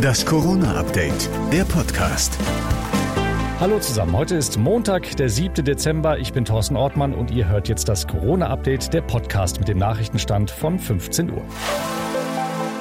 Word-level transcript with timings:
Das 0.00 0.24
Corona-Update, 0.24 1.28
der 1.52 1.64
Podcast. 1.64 2.38
Hallo 3.60 3.78
zusammen, 3.78 4.16
heute 4.16 4.34
ist 4.34 4.58
Montag, 4.58 5.16
der 5.16 5.28
7. 5.28 5.64
Dezember. 5.64 6.18
Ich 6.18 6.32
bin 6.32 6.44
Thorsten 6.44 6.76
Ortmann 6.76 7.14
und 7.14 7.30
ihr 7.30 7.48
hört 7.48 7.68
jetzt 7.68 7.88
das 7.88 8.06
Corona-Update, 8.06 8.92
der 8.92 9.02
Podcast 9.02 9.58
mit 9.58 9.68
dem 9.68 9.78
Nachrichtenstand 9.78 10.50
von 10.50 10.78
15 10.78 11.30
Uhr. 11.30 11.42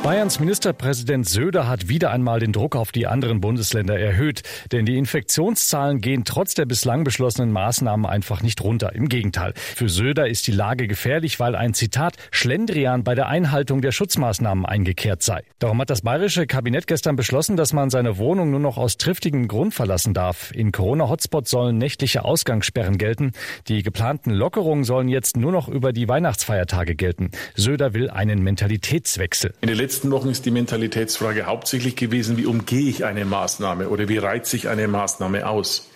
Bayerns 0.04 0.42
Ministerpräsident 0.42 1.30
Söder 1.30 1.70
hat 1.70 1.88
wieder 1.88 2.12
einmal 2.12 2.42
den 2.42 2.52
Druck 2.52 2.76
auf 2.76 2.92
die 2.92 3.08
anderen 3.08 3.40
Bundesländer 3.40 3.98
erhöht, 3.98 4.42
denn 4.74 4.86
die 4.86 4.98
Infektionszahlen 4.98 6.02
gehen 6.02 6.26
trotz 6.26 6.56
der 6.56 6.66
bislang 6.66 7.06
beschlossenen 7.06 7.54
Maßnahmen 7.54 8.06
einfach 8.06 8.42
nicht 8.42 8.62
runter. 8.62 8.94
Im 8.96 9.08
Gegenteil. 9.08 9.54
Für 9.56 9.88
Söder 9.88 10.28
ist 10.28 10.46
die 10.46 10.52
Lage 10.52 10.90
gefährlich, 10.90 11.40
weil 11.40 11.56
ein 11.56 11.74
Zitat 11.74 12.18
Schlendrian 12.32 13.06
bei 13.06 13.16
der 13.16 13.28
Einhaltung 13.28 13.82
der 13.82 13.94
Schutzmaßnahmen 13.94 14.66
eingekehrt 14.66 15.24
sei. 15.24 15.44
Darum 15.60 15.80
hat 15.80 15.90
das 15.90 16.02
bayerische 16.02 16.48
Kabinett 16.48 16.86
gestern 16.86 17.16
beschlossen, 17.16 17.56
dass 17.56 17.72
man 17.72 17.90
seine 17.90 18.18
Wohnung 18.18 18.52
nur 18.52 18.60
noch 18.60 18.76
aus 18.76 18.98
triftigem 18.98 19.48
Grund 19.48 19.74
verlassen 19.74 20.14
darf. 20.14 20.52
In 20.54 20.74
Corona-Hotspots 20.74 21.50
sollen 21.50 21.78
nächtliche 21.78 22.26
Ausgangssperren 22.26 22.98
gelten. 22.98 23.32
Die 23.70 23.84
geplanten 23.84 24.32
Lockerungen 24.32 24.84
sollen 24.84 25.08
jetzt 25.08 25.38
nur 25.38 25.54
noch 25.54 25.70
über 25.70 25.94
die 25.94 26.10
Weihnachtsfeiertage 26.10 26.96
gelten. 26.96 27.32
Söder 27.56 27.94
will 27.94 28.10
einen 28.10 28.44
Mentalitätswechsel 28.44 29.54
letzten 29.94 30.10
Wochen 30.10 30.30
ist 30.30 30.44
die 30.48 30.50
Mentalitätsfrage 30.50 31.46
hauptsächlich 31.46 31.96
gewesen, 31.96 32.36
wie 32.36 32.48
umgehe 32.48 32.90
ich 32.90 33.06
eine 33.06 33.26
Maßnahme 33.26 33.90
oder 33.90 34.10
wie 34.10 34.18
reize 34.18 34.56
ich 34.56 34.68
eine 34.68 34.88
Maßnahme 34.88 35.48
aus. 35.48 35.88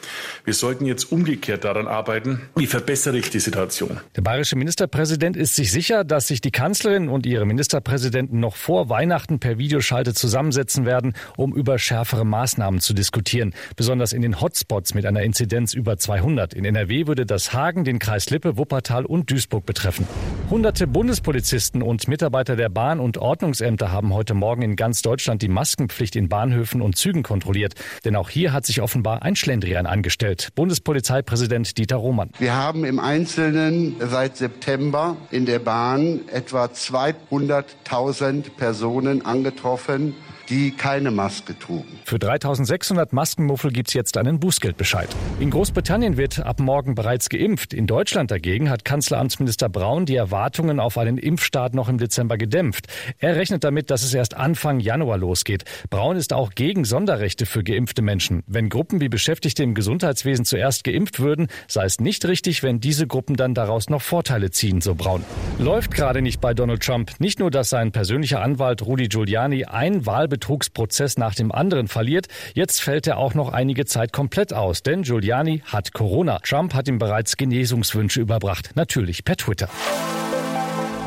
Wir 0.45 0.53
sollten 0.53 0.85
jetzt 0.85 1.11
umgekehrt 1.11 1.63
daran 1.63 1.87
arbeiten, 1.87 2.43
wie 2.55 2.67
verbessere 2.67 3.17
ich 3.17 3.31
die 3.31 3.39
Situation. 3.39 3.99
Der 4.15 4.21
bayerische 4.21 4.55
Ministerpräsident 4.55 5.35
ist 5.35 5.55
sich 5.55 5.71
sicher, 5.71 6.03
dass 6.03 6.27
sich 6.27 6.41
die 6.41 6.51
Kanzlerin 6.51 7.09
und 7.09 7.25
ihre 7.25 7.47
Ministerpräsidenten 7.47 8.39
noch 8.39 8.55
vor 8.55 8.87
Weihnachten 8.89 9.39
per 9.39 9.57
Videoschalte 9.57 10.13
zusammensetzen 10.13 10.85
werden, 10.85 11.13
um 11.35 11.55
über 11.55 11.79
schärfere 11.79 12.23
Maßnahmen 12.23 12.79
zu 12.79 12.93
diskutieren. 12.93 13.55
Besonders 13.75 14.13
in 14.13 14.21
den 14.21 14.39
Hotspots 14.39 14.93
mit 14.93 15.07
einer 15.07 15.23
Inzidenz 15.23 15.73
über 15.73 15.98
200. 15.98 16.54
In 16.54 16.65
NRW 16.65 17.07
würde 17.07 17.26
das 17.26 17.51
Hagen, 17.51 17.84
den 17.84 17.98
Kreis 17.98 18.29
Lippe, 18.29 18.57
Wuppertal 18.57 19.05
und 19.05 19.32
Duisburg 19.32 19.65
betreffen. 19.65 20.07
Hunderte 20.51 20.85
Bundespolizisten 20.85 21.82
und 21.82 22.07
Mitarbeiter 22.07 22.55
der 22.55 22.70
Bahn- 22.70 22.99
und 22.99 23.17
Ordnungsämter 23.17 23.87
haben 23.91 24.13
heute 24.13 24.34
Morgen 24.34 24.62
in 24.62 24.76
ganz 24.76 25.02
Deutschland 25.02 25.41
die 25.41 25.48
Maskenpflicht 25.48 26.16
in 26.16 26.30
Bahnhöfen 26.30 26.82
und 26.82 26.98
Zügen 26.98 27.24
kontrolliert. 27.24 27.74
Denn 28.05 28.16
auch 28.16 28.29
hier 28.29 28.54
hat 28.54 28.66
sich 28.66 28.82
offenbar 28.82 29.24
ein 29.24 29.35
Schlendrian 29.35 29.85
angestellt. 29.85 30.49
Bundespolizeipräsident 30.55 31.77
Dieter 31.77 31.98
Roman. 31.98 32.29
Wir 32.40 32.55
haben 32.55 32.85
im 32.85 32.99
Einzelnen 32.99 33.96
seit 33.99 34.38
September 34.38 35.18
in 35.32 35.46
der 35.46 35.60
Bahn 35.60 36.21
etwa 36.32 36.66
200.000 36.66 38.52
Personen 38.57 39.26
angetroffen, 39.26 40.16
die 40.49 40.72
keine 40.72 41.12
Maske 41.12 41.57
trugen. 41.57 41.99
Für 42.05 42.20
3600 42.20 43.12
Maskenmuffel 43.12 43.72
gibt 43.72 43.90
es 43.90 43.94
jetzt 43.94 44.18
einen 44.18 44.40
Bußgeldbescheid. 44.40 45.10
In 45.40 45.49
Großbritannien 45.49 46.18
wird 46.18 46.40
ab 46.40 46.60
morgen 46.60 46.96
bereits 46.96 47.29
geimpft. 47.29 47.74
In 47.74 47.88
Deutschland 47.88 48.32
dagegen 48.32 48.70
hat 48.70 48.85
Kanzleramtsminister 48.85 49.70
Braun 49.70 50.05
die 50.05 50.16
Erwartungen 50.16 50.79
auf 50.79 50.98
einen 50.98 51.18
Impfstart 51.18 51.74
noch 51.74 51.90
im 51.90 51.98
Dezember 51.98 52.38
gedämpft. 52.38 52.88
Er 53.20 53.35
rechnet 53.35 53.63
damit, 53.63 53.76
dass 53.85 54.03
es 54.03 54.13
erst 54.13 54.35
Anfang 54.35 54.79
Januar 54.79 55.17
losgeht. 55.17 55.63
Braun 55.89 56.17
ist 56.17 56.33
auch 56.33 56.51
gegen 56.51 56.83
Sonderrechte 56.83 57.45
für 57.45 57.63
geimpfte 57.63 58.01
Menschen. 58.01 58.43
Wenn 58.47 58.70
Gruppen 58.70 58.99
wie 58.99 59.09
Beschäftigte 59.09 59.61
im 59.61 59.73
Gesundheitswesen 59.73 60.43
zuerst 60.43 60.83
geimpft 60.83 61.20
würden, 61.20 61.47
sei 61.67 61.85
es 61.85 62.01
nicht 62.01 62.25
richtig, 62.25 62.63
wenn 62.63 62.79
diese 62.79 63.07
Gruppen 63.07 63.35
dann 63.35 63.53
daraus 63.53 63.89
noch 63.89 64.01
Vorteile 64.01 64.51
ziehen, 64.51 64.81
so 64.81 64.95
Braun. 64.95 65.23
Läuft 65.59 65.91
gerade 65.94 66.22
nicht 66.22 66.41
bei 66.41 66.53
Donald 66.53 66.83
Trump. 66.83 67.11
Nicht 67.19 67.39
nur, 67.39 67.51
dass 67.51 67.69
sein 67.69 67.91
persönlicher 67.91 68.41
Anwalt 68.41 68.81
Rudy 68.81 69.07
Giuliani 69.07 69.66
ein 69.66 70.05
Wahlbetrug 70.05 70.47
Betrugsprozess 70.47 71.17
nach 71.17 71.35
dem 71.35 71.51
anderen 71.51 71.88
verliert. 71.88 72.28
Jetzt 72.53 72.81
fällt 72.81 73.05
er 73.05 73.17
auch 73.17 73.33
noch 73.33 73.51
einige 73.51 73.85
Zeit 73.85 74.13
komplett 74.13 74.53
aus, 74.53 74.81
denn 74.81 75.03
Giuliani 75.03 75.61
hat 75.66 75.94
Corona. 75.94 76.39
Trump 76.39 76.73
hat 76.73 76.88
ihm 76.88 77.00
bereits 77.00 77.38
Genesungswünsche 77.38 78.22
überbracht, 78.22 78.71
natürlich 78.75 79.23
per 79.23 79.35
Twitter. 79.35 79.69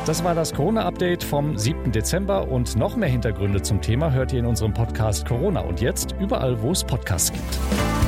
Das 0.05 0.23
war 0.23 0.33
das 0.33 0.53
Corona-Update 0.53 1.23
vom 1.23 1.55
7. 1.55 1.91
Dezember 1.91 2.47
und 2.47 2.75
noch 2.75 2.95
mehr 2.95 3.07
Hintergründe 3.07 3.61
zum 3.61 3.81
Thema 3.81 4.11
hört 4.11 4.33
ihr 4.33 4.39
in 4.39 4.47
unserem 4.47 4.73
Podcast 4.73 5.27
Corona 5.27 5.61
und 5.61 5.79
jetzt 5.79 6.15
überall, 6.19 6.59
wo 6.63 6.71
es 6.71 6.83
Podcasts 6.83 7.31
gibt. 7.31 8.00